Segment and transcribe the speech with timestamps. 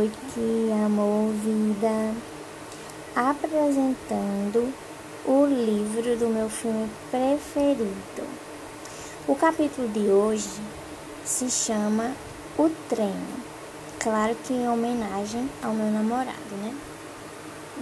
[0.00, 2.14] noite, amor, vida.
[3.14, 4.72] Apresentando
[5.26, 8.26] o livro do meu filme preferido.
[9.28, 10.48] O capítulo de hoje
[11.22, 12.12] se chama
[12.56, 13.44] O Treino.
[13.98, 16.74] Claro que em homenagem ao meu namorado, né?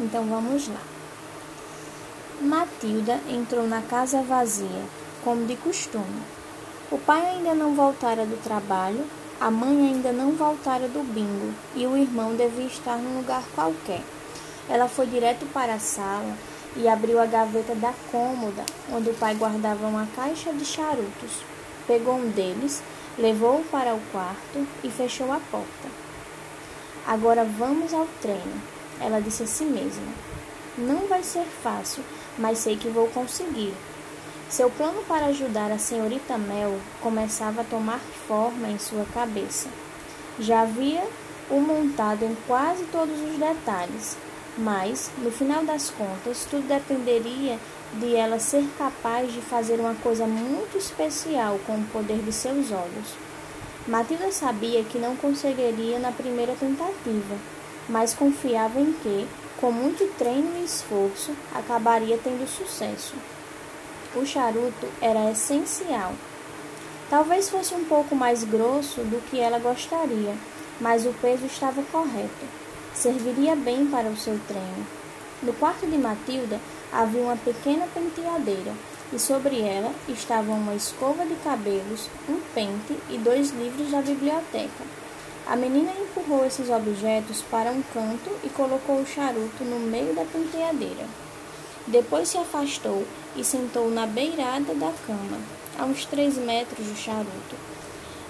[0.00, 0.82] Então vamos lá.
[2.40, 4.82] Matilda entrou na casa vazia,
[5.22, 6.22] como de costume.
[6.90, 9.04] O pai ainda não voltara do trabalho
[9.40, 14.02] a mãe ainda não voltara do bingo e o irmão devia estar num lugar qualquer.
[14.68, 16.36] Ela foi direto para a sala
[16.74, 21.44] e abriu a gaveta da cômoda, onde o pai guardava uma caixa de charutos.
[21.86, 22.82] Pegou um deles,
[23.16, 25.88] levou-o para o quarto e fechou a porta.
[27.06, 28.60] Agora vamos ao treino,
[29.00, 30.12] ela disse a si mesma.
[30.76, 32.02] Não vai ser fácil,
[32.36, 33.72] mas sei que vou conseguir.
[34.48, 39.68] Seu plano para ajudar a senhorita Mel começava a tomar forma em sua cabeça.
[40.40, 41.04] Já havia
[41.50, 44.16] o montado em quase todos os detalhes,
[44.56, 47.58] mas, no final das contas, tudo dependeria
[47.92, 52.72] de ela ser capaz de fazer uma coisa muito especial com o poder de seus
[52.72, 53.16] olhos.
[53.86, 57.36] Matilda sabia que não conseguiria na primeira tentativa,
[57.86, 59.28] mas confiava em que,
[59.60, 63.14] com muito treino e esforço, acabaria tendo sucesso.
[64.14, 66.14] O charuto era essencial.
[67.10, 70.34] Talvez fosse um pouco mais grosso do que ela gostaria,
[70.80, 72.46] mas o peso estava correto.
[72.94, 74.86] Serviria bem para o seu treino.
[75.42, 76.58] No quarto de Matilda
[76.90, 78.72] havia uma pequena penteadeira
[79.12, 84.84] e sobre ela estavam uma escova de cabelos, um pente e dois livros da biblioteca.
[85.46, 90.24] A menina empurrou esses objetos para um canto e colocou o charuto no meio da
[90.24, 91.27] penteadeira.
[91.90, 93.02] Depois se afastou
[93.34, 95.38] e sentou na beirada da cama,
[95.78, 97.56] a uns três metros do charuto.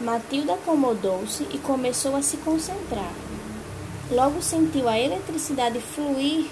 [0.00, 3.12] Matilda acomodou-se e começou a se concentrar.
[4.08, 6.46] Logo sentiu a eletricidade fluir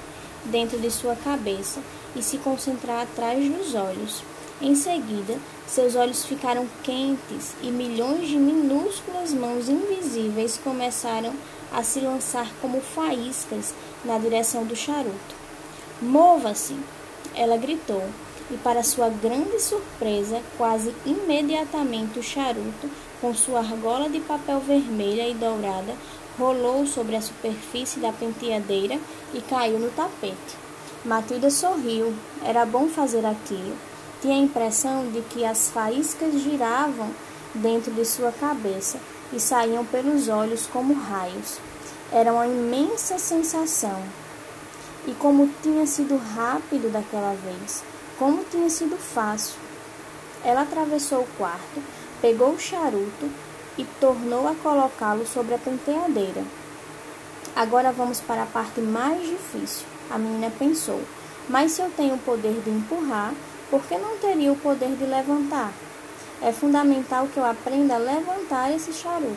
[0.47, 1.81] dentro de sua cabeça
[2.16, 4.25] e se concentrar atrás dos olhos.
[4.60, 5.38] Em seguida,
[5.69, 11.32] seus olhos ficaram quentes e milhões de minúsculas mãos invisíveis começaram
[11.72, 13.72] a se lançar como faíscas
[14.04, 15.47] na direção do charuto.
[16.00, 16.76] Mova-se!
[17.34, 18.04] Ela gritou,
[18.50, 22.88] e para sua grande surpresa, quase imediatamente o charuto,
[23.20, 25.94] com sua argola de papel vermelha e dourada,
[26.38, 28.98] rolou sobre a superfície da penteadeira
[29.34, 30.56] e caiu no tapete.
[31.04, 32.14] Matilda sorriu.
[32.44, 33.76] Era bom fazer aquilo.
[34.22, 37.10] Tinha a impressão de que as faíscas giravam
[37.54, 38.98] dentro de sua cabeça
[39.32, 41.58] e saíam pelos olhos como raios.
[42.12, 44.00] Era uma imensa sensação.
[45.06, 47.82] E como tinha sido rápido daquela vez,
[48.19, 49.56] como tinha sido fácil.
[50.44, 51.82] Ela atravessou o quarto,
[52.20, 53.31] pegou o charuto
[53.76, 56.42] e tornou a colocá-lo sobre a penteadeira.
[57.54, 61.00] Agora vamos para a parte mais difícil, a menina pensou.
[61.48, 63.32] Mas se eu tenho o poder de empurrar,
[63.70, 65.72] por que não teria o poder de levantar?
[66.41, 69.37] É fundamental que eu aprenda a levantar esse charuto.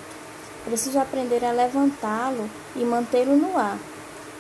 [0.64, 3.78] Preciso aprender a levantá-lo e mantê-lo no ar.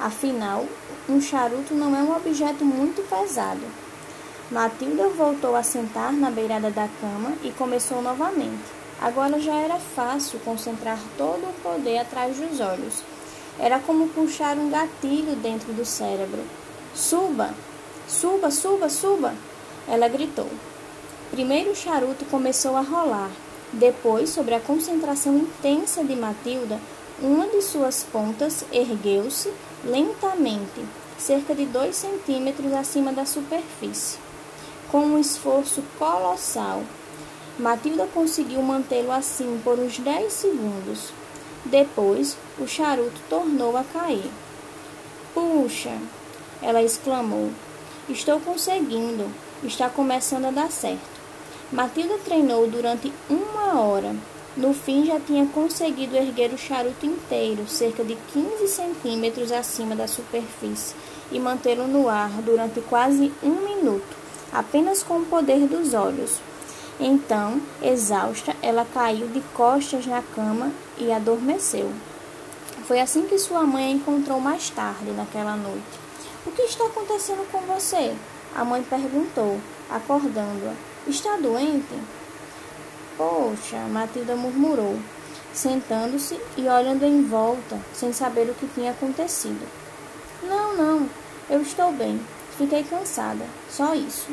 [0.01, 0.66] Afinal,
[1.07, 3.62] um charuto não é um objeto muito pesado.
[4.50, 8.63] Matilda voltou a sentar na beirada da cama e começou novamente.
[9.00, 13.03] Agora já era fácil concentrar todo o poder atrás dos olhos.
[13.59, 16.41] Era como puxar um gatilho dentro do cérebro.
[16.95, 17.53] Suba!
[18.07, 19.35] Suba, suba, suba!
[19.88, 20.50] Ela gritou.
[21.29, 23.29] Primeiro o charuto começou a rolar.
[23.72, 26.79] Depois, sobre a concentração intensa de Matilda,
[27.21, 29.53] uma de suas pontas ergueu-se
[29.85, 30.83] lentamente,
[31.19, 34.17] cerca de dois centímetros acima da superfície.
[34.91, 36.81] Com um esforço colossal,
[37.59, 41.13] Matilda conseguiu mantê-lo assim por uns dez segundos.
[41.63, 44.31] Depois, o charuto tornou a cair.
[45.33, 45.95] Puxa!
[46.59, 47.51] Ela exclamou.
[48.09, 49.29] Estou conseguindo.
[49.63, 51.21] Está começando a dar certo.
[51.71, 54.15] Matilda treinou durante uma hora
[54.57, 60.08] no fim, já tinha conseguido erguer o charuto inteiro, cerca de 15 centímetros acima da
[60.08, 60.93] superfície,
[61.31, 64.16] e mantê-lo no ar durante quase um minuto,
[64.52, 66.40] apenas com o poder dos olhos.
[66.99, 71.90] Então, exausta, ela caiu de costas na cama e adormeceu.
[72.85, 76.02] Foi assim que sua mãe a encontrou mais tarde naquela noite.
[76.46, 78.14] O que está acontecendo com você?
[78.53, 79.59] A mãe perguntou,
[79.90, 80.73] acordando-a.
[81.09, 81.96] Está doente?
[83.17, 84.97] Poxa, Matilda murmurou,
[85.53, 89.67] sentando-se e olhando em volta, sem saber o que tinha acontecido.
[90.43, 91.09] Não, não,
[91.49, 92.19] eu estou bem.
[92.58, 94.29] Fiquei cansada, só isso.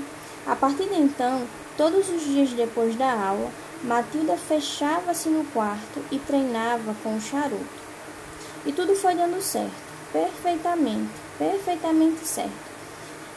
[0.46, 1.42] A partir de então,
[1.76, 3.50] todos os dias depois da aula,
[3.82, 7.88] Matilda fechava-se no quarto e treinava com o charuto.
[8.66, 9.72] E tudo foi dando certo,
[10.12, 12.68] perfeitamente, perfeitamente certo.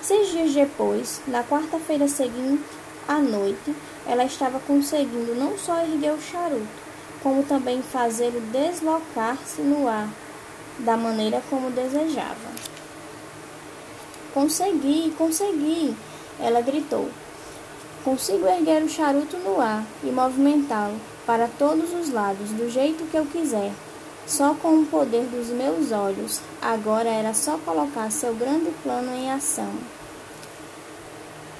[0.02, 2.64] Seis dias depois, na quarta-feira seguinte
[3.08, 3.76] à noite,
[4.12, 6.68] ela estava conseguindo não só erguer o charuto,
[7.24, 10.10] como também fazê-lo deslocar-se no ar,
[10.80, 12.52] da maneira como desejava.
[14.34, 15.96] Consegui, consegui!
[16.42, 17.10] Ela gritou.
[18.04, 23.18] Consigo erguer o charuto no ar e movimentá-lo para todos os lados, do jeito que
[23.18, 23.72] eu quiser.
[24.28, 26.42] Só com o poder dos meus olhos.
[26.62, 29.72] Agora era só colocar seu grande plano em ação.